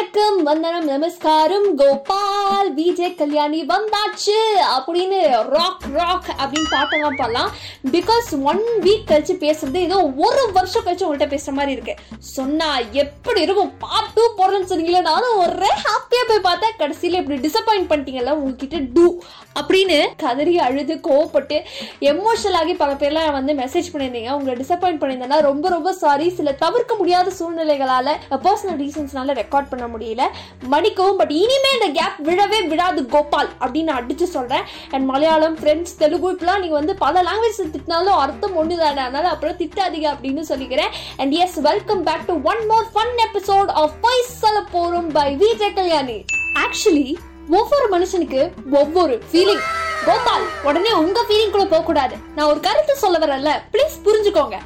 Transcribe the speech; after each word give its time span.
வணக்கம் 0.00 0.42
வந்தனம் 0.42 0.84
நமஸ்காரம். 0.84 1.74
கோபால் 1.76 2.74
விஜய் 2.74 3.14
கல்யாணி 3.14 3.66
வந்தாச்சு 3.66 4.36
அப்படின்னு 4.76 5.18
ராக் 5.48 5.82
ராக் 5.92 6.30
அப்படின்னு 6.38 6.70
பாட்டெல்லாம் 6.70 7.16
பாடலாம். 7.16 7.50
பிகாஸ் 7.90 8.42
ஒன் 8.42 8.62
வீக் 8.80 9.10
கழிச்சு 9.10 9.34
பேசுறது 9.42 9.74
ஏதோ 9.74 10.10
ஒரு 10.16 10.52
வருஷம் 10.52 10.84
கழிச்சு 10.84 11.04
உங்கள்கிட்ட 11.06 11.38
பேசுற 11.38 11.50
மாதிரி 11.50 11.72
இருக்கு. 11.72 11.94
சொன்னா 12.18 12.78
எப்படி 12.78 13.40
இருக்கும்? 13.40 13.72
பார்ட் 13.78 14.18
போடுறேன்னு 14.38 14.70
சொன்னீங்களே 14.72 15.00
நானும் 15.00 15.36
ஒரே 15.36 15.70
ஹாப்பியா 16.20 16.28
போய் 16.28 16.46
பார்த்தேன் 16.48 16.78
கடைசியில 16.80 17.18
இப்படி 17.20 17.38
டிசப்பாயிண்ட் 17.46 17.88
பண்ணிட்டீங்கல்ல 17.90 18.32
உங்ககிட்ட 18.40 18.78
டூ 18.94 19.04
அப்படின்னு 19.60 19.98
கதறி 20.22 20.54
அழுது 20.66 20.94
கோவப்பட்டு 21.06 21.56
எமோஷனல் 22.10 22.58
ஆகி 22.60 22.74
பல 22.82 22.90
பேர்லாம் 23.02 23.32
வந்து 23.36 23.52
மெசேஜ் 23.60 23.88
பண்ணியிருந்தீங்க. 23.92 24.30
உங்களை 24.38 24.54
டிசப்பாயிண்ட் 24.62 25.00
பண்ணியிருந்தேன்னா 25.02 25.38
ரொம்ப 25.48 25.68
ரொம்ப 25.74 25.92
சாரி 26.02 26.26
சில 26.38 26.52
தவிர்க்க 26.64 26.94
முடியாத 27.00 27.32
சூழ்நிலைகளால 27.38 28.14
பர்சனல் 28.46 28.80
ரீசன்ஸ்னால 28.82 29.36
ரெக்கார்ட் 29.40 29.70
பண்ண 29.72 29.86
முடியல. 29.94 30.26
மன்னிக்கவும் 30.74 31.20
பட் 31.20 31.34
இனிமே 31.42 31.72
இந்த 31.78 31.88
கேப் 31.98 32.18
விழவே 32.28 32.60
விழாது 32.72 33.04
கோபால் 33.14 33.50
அப்படின்னு 33.66 33.92
அடிச்சு 34.00 34.28
சொல்றேன். 34.36 34.66
அண்ட் 34.90 35.08
மலையாளம் 35.12 35.58
பிரெஞ்சு 35.62 35.94
தெலுங்கு 36.02 36.32
இப்பெல்லாம் 36.34 36.62
நீங்க 36.64 36.76
வந்து 36.80 36.96
பல 37.04 37.24
லாங்குவேஜ் 37.28 37.62
திட்டினாலும் 37.76 38.20
அர்த்தம் 38.24 38.58
ஒன்று 38.62 38.80
தானே 38.84 39.02
அதனால 39.06 39.24
அப்புறம் 39.34 39.58
திட்டாதீங்க 39.62 40.08
அப்படின்னு 40.14 40.44
சொல்லிக்கிறேன். 40.52 40.92
And 41.22 41.34
yes 41.44 41.58
welcome 41.70 42.04
back 42.10 42.28
to 42.30 42.36
one 42.52 42.64
more 42.72 42.88
fun 42.94 43.16
episode 43.28 43.72
of 43.84 43.98
பைசால 44.06 44.58
போகிறோம் 44.76 45.10
பை 45.18 45.28
விஜய் 45.44 45.76
கல்யாணி 45.80 46.09
ஆக்சுவலி 46.64 47.06
ஒவ்வொரு 47.58 47.86
மனுஷனுக்கு 47.94 48.40
ஒவ்வொரு 48.80 49.14
ஃபீலிங் 49.30 49.64
கோபால் 50.08 50.44
உடனே 50.68 50.92
உங்க 51.04 51.20
ஃபீலிங் 51.28 51.54
கூட 51.54 51.64
போக 51.72 51.82
கூடாது 51.88 52.14
நான் 52.34 52.50
ஒரு 52.50 52.60
கருத்து 52.66 52.92
சொல்ல 53.04 53.16
வரல 53.22 53.54
ப்ளீஸ் 53.72 53.96
புரிஞ்சுக்கோங்க. 54.04 54.58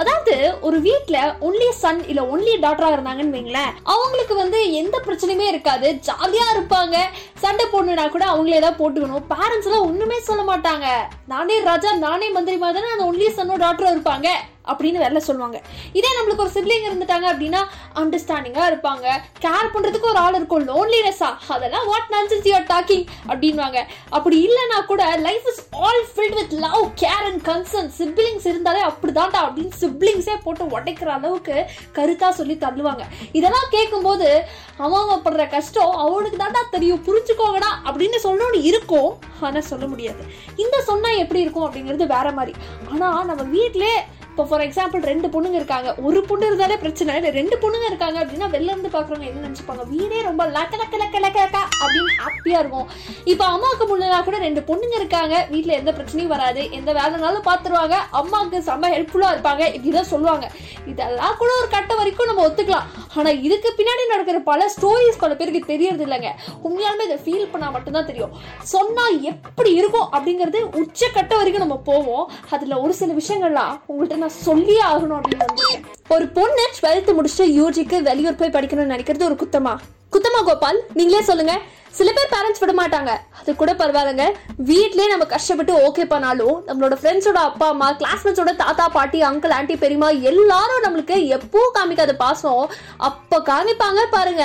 அதாவது 0.00 0.34
ஒரு 0.66 0.78
வீட்ல 0.84 1.16
ஒன்லி 1.46 1.68
சன் 1.80 2.00
இல்ல 2.10 2.20
ஒன்லி 2.32 2.52
டாட்டரா 2.64 2.88
இருந்தாங்கன்னு 2.94 3.34
வைங்களேன். 3.36 3.72
அவங்களுக்கு 3.92 4.34
வந்து 4.40 4.58
எந்த 4.80 4.96
பிரச்சனையுமே 5.06 5.46
இருக்காது. 5.52 5.88
ஜாலியா 6.08 6.46
இருப்பாங்க. 6.54 6.96
சண்டை 7.42 7.64
போடணும்னா 7.72 8.04
கூட 8.14 8.24
அவங்களே 8.32 8.60
தான் 8.66 8.78
போட்டுக்கணும். 8.80 9.26
பேரண்ட்ஸ் 9.32 9.68
எல்லாம் 9.68 9.86
ஒண்ணுமே 9.88 10.18
சொல்ல 10.28 10.42
மாட்டாங்க. 10.52 10.86
நானே 11.32 11.58
ராஜா 11.70 11.92
நானே 12.06 12.28
மந்திரி 12.36 12.58
மாதிரி 12.62 12.78
தானே 12.78 12.94
அந்த 12.94 13.06
ஒன்லி 13.10 13.28
சன்னோ 13.38 13.56
டாட்டரும் 13.64 13.94
இருப்பாங்க. 13.96 14.28
அப்படின்னு 14.64 15.00
வெளில 15.04 15.16
சொல்லுவாங்க. 15.16 15.62
இதே 15.92 16.08
நம்மளுக்கு 16.16 16.36
ஒரு 16.36 16.50
சிப்ளிங் 16.50 16.86
இருந்துட்டாங்க 16.88 17.26
அப்படின்னா 17.32 17.60
அண்டர்ஸ்டாண்டிங்காக 17.94 18.70
இருப்பாங்க. 18.72 19.06
கேர் 19.40 19.70
பண்ணுறதுக்கு 19.74 20.08
ஒரு 20.10 20.16
ஆள் 20.16 20.34
இருக்கும். 20.34 20.66
லோன்லினஸ்ஸா 20.68 21.36
அதெல்லாம் 21.48 21.86
what 21.86 22.10
nonsense 22.10 22.46
you 22.46 22.54
are 22.54 22.68
talking 22.72 23.06
அப்படின்வாங்க 23.28 23.78
அப்படி 24.10 24.48
இல்லைன்னா 24.48 24.84
கூட 24.86 25.16
life 25.16 25.46
is 25.46 25.66
all 25.70 26.04
filled 26.16 26.34
with 26.34 26.52
love 26.52 26.88
care 27.00 27.26
and 27.28 27.46
concern 27.48 27.90
siblings 27.98 28.46
இருந்தாலே 28.46 28.82
அப்படிதான்டா 28.82 29.40
அப்படின்னு 29.46 29.70
சிப்ளிங்ஸே 29.80 30.36
போட்டு 30.44 30.64
உடைக்கிற 30.64 31.06
அளவுக்கு 31.06 31.66
கருத்தாக 31.94 32.30
சொல்லி 32.30 32.54
தள்ளுவாங்க. 32.54 33.00
இதெல்லாம் 33.32 33.68
கேட்கும்போது 33.70 34.44
அவன் 34.76 35.24
படுற 35.24 35.50
கஷ்டம் 35.50 35.90
அவனுக்கு 35.90 36.36
தான்டா 36.36 36.62
தெரியும். 36.70 37.04
புரிஞ்சுக்கோங்கடா. 37.04 37.70
அப்படின்னு 37.84 38.18
சொல்லணும்னு 38.24 38.62
இருக்கும். 38.62 39.18
ஆனால் 39.40 39.62
சொல்ல 39.62 39.86
முடியாது. 39.86 40.24
இந்த 40.56 40.82
சொன்னால் 40.82 41.16
எப்படி 41.16 41.40
இருக்கும் 41.40 41.72
அப்படிங்கிறது 41.72 42.06
வேற 42.06 42.32
மாதிரி. 42.32 42.58
ஆனால் 42.92 43.24
நம்ம 43.24 43.42
வீட்டிலே 43.42 44.04
இப்போ 44.30 44.44
ஃபார் 44.50 44.64
எக்ஸாம்பிள் 44.66 45.02
ரெண்டு 45.10 45.28
பொண்ணுங்க 45.32 45.56
இருக்காங்க. 45.60 45.94
ஒரு 46.06 46.20
பொண்ணு 46.28 46.46
இருந்தாலே 46.46 46.76
பிரச்சனை 46.76 47.14
இல்லை. 47.16 47.30
ரெண்டு 47.38 47.56
பொண்ணுங்க 47.62 47.86
இருக்காங்க 47.88 48.18
அப்படின்னா 48.24 48.48
வெளில 48.54 48.72
இருந்து 48.74 48.90
பாக்குறவங்க 48.94 49.26
என்ன 49.30 49.46
நினைச்சுப்பாங்க? 49.46 49.82
வீடே 49.94 50.22
ரொம்ப 50.22 50.42
லக்க 50.56 50.74
லக்க 50.82 51.00
லக்க 51.02 51.20
லக்க 51.24 51.58
அப்படின்னு 51.82 52.12
ஹாப்பியா 52.24 52.58
இருக்கும். 52.62 52.86
இப்போ 53.32 53.44
அம்மாவுக்கு 53.44 53.86
முன்னா 53.90 54.20
கூட 54.28 54.38
ரெண்டு 54.38 54.60
பொண்ணுங்க 54.60 54.96
இருக்காங்க. 55.00 55.46
வீட்டில் 55.50 55.76
எந்த 55.80 55.92
பிரச்சனையும் 55.92 56.32
வராது. 56.34 56.70
எந்த 56.78 56.92
வேலைனாலும் 56.92 57.46
பாத்துருவாங்க 57.48 57.96
அம்மாவுக்கு 58.20 58.60
செம்ம 58.70 58.90
ஹெல்ப்ஃபுல்லா 58.94 59.32
இருப்பாங்க. 59.34 59.62
இப்படிதான் 59.76 60.10
சொல்லுவாங்க. 60.12 60.50
இதெல்லாம் 60.86 61.36
கூட 61.42 61.50
ஒரு 61.60 61.68
கட்ட 61.76 61.94
வரைக்கும் 61.94 62.30
நம்ம 62.30 62.46
ஒத்துக்கலாம். 62.48 62.88
ஆனா 63.16 63.30
இதுக்கு 63.30 63.74
பின்னாடி 63.78 64.02
நடக்கிற 64.12 64.38
பல 64.50 64.70
ஸ்டோரிஸ் 64.76 65.20
பல 65.24 65.34
பேருக்கு 65.34 65.60
தெரியறது 65.72 66.04
இல்லைங்க. 66.06 66.30
உண்மையாலுமே 66.64 67.06
இதை 67.08 67.18
ஃபீல் 67.24 67.50
பண்ணா 67.52 67.70
மட்டும்தான் 67.70 68.08
தெரியும். 68.10 68.34
சொன்னா 68.74 69.06
எப்படி 69.32 69.72
இருக்கும் 69.80 70.08
அப்படிங்கிறது 70.16 70.60
உச்சக்கட்ட 70.82 71.34
வரைக்கும் 71.36 71.66
நம்ம 71.66 71.76
போவோம். 71.90 72.30
அதுல 72.50 72.80
ஒரு 72.80 72.94
சில 73.02 73.12
விஷயங்கள்லாம் 73.20 73.74
உங்கள்கிட்ட 73.90 74.18
நான் 74.22 74.38
சொல்லியே 74.46 74.82
ஆகணும் 74.92 75.18
அப்படின்னு 75.18 75.46
வந்திருக்கேன் 75.48 75.84
ஒரு 76.14 76.26
பொண்ணு 76.36 76.64
டுவெல்த் 76.76 77.10
முடிச்சுட்டு 77.16 77.44
யூஜிக்கு 77.58 77.98
வெளியூர் 78.08 78.40
போய் 78.40 78.56
படிக்கணும்னு 78.56 78.94
நினைக்கிறது 78.94 79.28
ஒரு 79.28 79.36
குத்தமா. 79.42 79.74
குத்தமா 80.14 80.40
கோபால் 80.46 80.78
நீங்களே 80.98 81.20
சொல்லுங்க. 81.28 81.54
சில 81.98 82.08
பேர் 82.16 82.32
பேரண்ட்ஸ் 82.32 82.62
விட 82.62 82.72
மாட்டாங்க. 82.80 83.12
அது 83.38 83.50
கூட 83.60 83.72
பரவாயில்லைங்க. 83.72 84.26
வீட்லயே 84.70 85.06
நம்ம 85.12 85.24
கஷ்டப்பட்டு 85.32 85.72
ஓகே 85.86 86.04
பண்ணாலும் 86.12 86.56
நம்மளோட 86.68 86.96
ஃப்ரெண்ட்ஸோட 87.00 87.38
அப்பா 87.48 87.66
அம்மா 87.68 87.88
கிளாஸ்மேட்ஸோட 88.00 88.52
தாத்தா 88.62 88.84
பாட்டி 88.96 89.20
அங்கிள் 89.28 89.54
ஆண்டி 89.58 89.76
பெரியமா 89.84 90.08
எல்லாரும் 90.30 90.84
நம்மளுக்கு 90.86 91.16
எப்போ 91.36 91.62
காமிக்காத 91.78 92.14
பாசம் 92.24 92.62
அப்ப 93.08 93.42
காமிப்பாங்க 93.50 94.02
பாருங்க. 94.16 94.44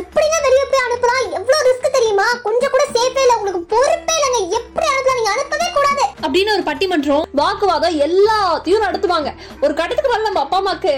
எப்படிங்க 0.00 0.36
வெளிய 0.46 0.62
போய் 0.70 0.84
அனுப்பலாம்? 0.86 1.24
எவ்வளவு 1.38 1.66
ரிஸ்க் 1.68 1.96
தெரியுமா? 1.96 2.28
கொஞ்சம் 2.46 2.74
கூட 2.74 2.84
சேஃபே 2.94 3.22
இல்ல. 3.24 3.36
உங்களுக்கு 3.36 3.62
பொறுப்பே 3.74 4.14
இல்லைங்க. 4.18 4.40
எப்படி 4.60 4.86
அனுப்பலாம்? 4.92 5.18
நீங்க 5.20 5.34
அனுப்பவே 5.36 5.68
கூடாது. 5.74 6.05
அப்படின்னு 6.22 6.52
ஒரு 6.52 6.62
பட்டிமன்றம் 6.62 7.22
வாக்குவாதம் 7.32 8.00
எல்லாத்தையும் 8.00 8.84
நடத்துவாங்க. 8.86 9.32
ஒரு 9.60 9.74
கட்டத்துக்கு 9.74 10.10
மேல 10.10 10.22
நம்ம 10.22 10.40
அப்பா 10.40 10.60
அம்மாக்கு 10.60 10.94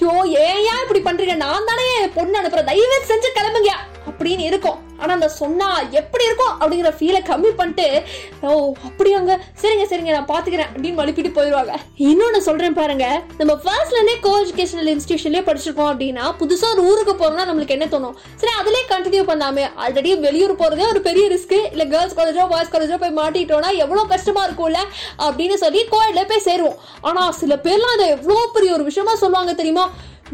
ஐயோ 0.00 0.38
ஏன் 0.38 0.62
ஏன் 0.70 0.82
இப்படி 0.88 1.00
பண்றீங்க? 1.00 1.36
நான் 1.36 1.64
தானே 1.64 2.08
பொண்ணு 2.14 2.40
அனுப்புறேன். 2.40 2.64
தயவு 2.64 3.02
செஞ்சு 3.08 3.28
கிளம்புங்க. 3.34 3.72
அப்படின்னு 4.10 4.44
இருக்கும். 4.50 4.78
ஆனா 5.00 5.12
அந்த 5.16 5.28
சொன்னா 5.40 5.68
எப்படி 6.00 6.24
இருக்கும் 6.28 6.52
அப்படிங்கிற 6.60 6.90
ஃபீலை 6.98 7.20
கம்மி 7.30 7.50
பண்ணிட்டு 7.58 7.86
ஓ 8.42 8.50
அப்படியாங்க 8.88 9.32
சரிங்க 9.62 9.84
சரிங்க 9.90 10.12
நான் 10.16 10.30
பாத்துக்கிறேன் 10.32 10.70
அப்படின்னு 10.72 10.98
மழுப்பிட்டு 11.00 11.32
போயிடுவாங்க. 11.38 11.72
இன்னொன்னு 12.10 12.40
சொல்றேன் 12.48 12.78
பாருங்க 12.80 13.06
நம்ம 13.40 13.52
ஃபர்ஸ்ட்ல 13.64 13.98
இருந்தே 13.98 14.16
கோ 14.26 14.32
எஜுகேஷனல் 14.44 14.90
இன்ஸ்டியூஷன்லயே 14.94 15.44
படிச்சிருக்கோம் 15.48 15.90
அப்படின்னா 15.92 16.24
புதுசா 16.40 16.70
ஒரு 16.74 16.84
ஊருக்கு 16.90 17.14
போறோம்னா 17.14 17.46
நம்மளுக்கு 17.50 17.76
என்ன 17.76 17.88
தோணும்? 17.94 18.16
சரி 18.40 18.54
அதுலயே 18.60 18.84
கண்டினியூ 18.94 19.24
பண்ணாமே. 19.32 19.66
ஆல்ரெடி 19.84 20.12
வெளியூர் 20.26 20.54
போறதே 20.62 20.86
ஒரு 20.92 21.02
பெரிய 21.08 21.26
ரிஸ்க் 21.34 21.56
இல்ல 21.72 21.84
கேர்ள்ஸ் 21.94 22.16
காலேஜோ 22.20 22.48
பாய்ஸ் 22.54 22.72
காலேஜோ 22.74 22.98
போய் 23.04 23.18
மாட்டிட்டோம்னா 23.20 23.72
எவ்வளவு 23.84 24.12
கஷ்டமா 24.14 24.44
இருக்கும்ல 24.48 24.82
அப்படின்னு 25.26 25.58
சொல்லி 25.64 25.82
கோயிலில் 25.94 26.28
போய் 26.32 26.46
சேருவோம். 26.48 26.80
ஆனா 27.00 27.24
சில 27.42 27.54
பேர்லாம் 27.68 27.94
அதை 27.96 28.08
எவ்வளவு 28.16 28.50
பெரிய 28.56 28.72
ஒரு 28.78 28.84
விஷயமா 28.90 29.14
சொல்லுவாங்க 29.22 29.54
தெரியுமா? 29.60 29.86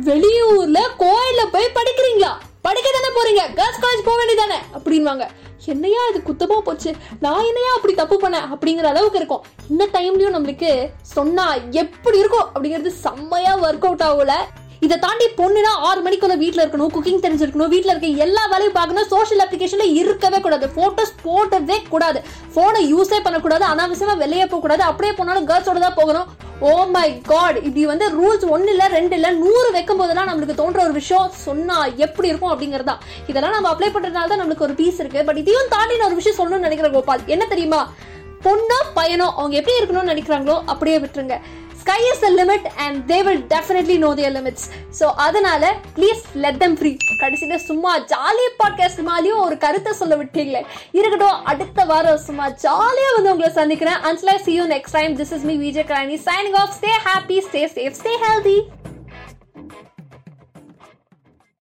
வெளியூர்ல 0.08 0.78
கோயில 1.04 1.40
போய் 1.54 1.76
படிக்கிறீங்களா? 1.78 2.32
படிக்க 2.66 2.88
தானே 2.96 3.10
போறீங்க? 3.16 3.42
கேர்ள்ஸ் 3.58 3.82
காலேஜ் 3.84 4.08
போக 4.08 4.16
வேண்டியதானே 4.20 4.58
அப்படின்வாங்க. 4.76 5.24
என்னையா 5.72 6.02
இது 6.10 6.20
குத்தமா 6.28 6.56
போச்சு? 6.68 6.90
நான் 7.24 7.46
என்னையா 7.50 7.70
அப்படி 7.76 7.92
தப்பு 8.00 8.16
பண்ணேன்? 8.22 8.46
அப்படிங்கிற 8.54 8.86
அளவுக்கு 8.92 9.20
இருக்கும். 9.20 9.44
இந்த 9.72 9.84
டைம்லயும் 9.96 10.34
நம்மளுக்கு 10.36 10.70
சொன்னா 11.16 11.46
எப்படி 11.82 12.18
இருக்கும்? 12.22 12.48
அப்படிங்கிறது 12.54 12.92
செம்மையா 13.04 13.54
ஒர்க் 13.66 13.86
அவுட் 13.88 14.04
ஆகல 14.08 14.34
இதை 14.86 14.96
தாண்டி 14.98 15.26
பொண்ணுனா 15.40 15.72
ஆறு 15.88 16.00
மணிக்குள்ள 16.04 16.36
வீட்டில் 16.42 16.62
இருக்கணும் 16.62 16.92
குக்கிங் 16.94 17.20
தெரிஞ்சிருக்கணும் 17.24 17.72
வீட்டில் 17.72 17.92
இருக்க 17.92 18.08
எல்லா 18.24 18.44
வேலையும் 18.52 18.76
பார்க்கணும் 18.78 19.10
சோஷியல் 19.12 19.42
அப்ளிகேஷன்ல 19.44 19.84
இருக்கவே 19.98 20.38
கூடாது. 20.46 20.66
போட்டோஸ் 20.78 21.12
போட்டதே 21.26 21.76
கூடாது. 21.92 22.20
போனை 22.56 22.80
யூஸே 22.94 23.18
பண்ணக்கூடாது. 23.26 23.64
அனாவசியமா 23.72 24.16
வெளியே 24.24 24.46
போகக்கூடாது. 24.46 24.82
அப்படியே 24.90 25.14
போனாலும் 25.20 25.48
கேர்ள்ஸோட 25.50 25.80
தான் 25.86 25.98
போகணும். 26.00 26.26
ஓ 26.60 26.84
மை 26.84 27.20
காட் 27.20 27.56
இப்படி 27.56 27.86
வந்து 27.86 28.06
ரூல்ஸ் 28.10 28.48
ஒன்னு 28.48 28.70
இல்ல 28.70 28.88
ரெண்டு 28.88 29.14
இல்லை 29.14 29.30
நூறு 29.30 29.72
வைக்கும் 29.72 29.96
போதெல்லாம் 29.96 30.28
நம்மளுக்கு 30.28 30.54
தோன்ற 30.54 30.82
ஒரு 30.82 30.92
விஷயம் 30.92 31.30
சொன்னா 31.30 31.84
எப்படி 31.96 32.28
இருக்கும் 32.28 32.52
அப்படிங்கறதா 32.52 32.96
இதெல்லாம் 33.26 33.52
நம்ம 33.52 33.70
அப்ளை 33.72 33.90
பண்றதுனால 33.90 34.28
தான் 34.28 34.40
நம்மளுக்கு 34.42 34.66
ஒரு 34.68 34.74
பீஸ் 34.74 34.98
இருக்கு. 34.98 35.24
பட் 35.24 35.36
இதையும் 35.36 35.68
தாண்டி 35.68 35.96
நான் 35.96 36.06
ஒரு 36.06 36.14
விஷயம் 36.14 36.38
சொல்லணும்னு 36.38 36.66
நினைக்கிறேன் 36.68 36.92
கோபால். 36.92 37.20
என்ன 37.26 37.46
தெரியுமா? 37.46 37.90
பொண்ணோ 38.44 38.78
பையனோ 38.96 39.26
அவங்க 39.40 39.56
எப்படி 39.56 39.78
இருக்கணும்னு 39.80 40.12
நினைக்கிறாங்களோ 40.12 40.62
அப்படியே 40.66 40.98
விட்டுருங்க. 40.98 41.40
Sky 41.82 42.00
is 42.10 42.20
the 42.20 42.28
limit 42.30 42.66
and 42.76 42.98
they 43.10 43.18
will 43.22 43.42
definitely 43.54 43.96
know 43.98 44.10
their 44.14 44.34
limits 44.38 44.66
so 45.00 45.06
அதனால 45.26 45.62
ப்ளீஸ் 45.96 46.22
லெட் 46.34 46.58
தம் 46.58 46.76
ஃப்ரீ 46.76 46.90
கடைசியில் 47.22 47.64
சும்மா 47.68 47.92
ஜாலி 48.12 48.46
பாட்காஸ்ட் 48.60 49.02
மாதிரியும் 49.02 49.38
ஒரு 49.38 49.56
கருத்தை 49.58 49.92
சொல்ல 49.92 50.14
விட்டீங்களே. 50.16 50.62
இருக்கட்டும் 50.90 51.44
அடுத்த 51.44 51.84
வாரம் 51.84 52.22
சும்மா 52.28 52.48
ஜாலியாக 52.64 53.16
வந்து 53.16 53.32
உங்களை 53.32 53.50
சந்திக்கிறேன். 53.52 54.00
அன்ஸ்லா 54.10 54.36
see 54.36 54.52
you 54.52 54.64
next 54.64 54.96
time 54.98 55.16
this 55.16 55.32
is 55.32 55.46
me 55.50 55.56
Vijay 55.56 55.88
Kalani 55.90 56.18
signing 56.28 56.58
off 56.62 56.74
stay 56.78 56.92
happy 57.08 57.38
stay 57.48 57.62
safe 57.76 57.98
stay 58.00 58.14
healthy 58.26 58.56